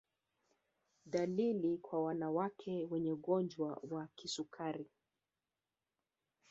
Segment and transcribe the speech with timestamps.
[1.05, 4.89] Dalili kwa wanawake wenye ugonjwa wa kisukari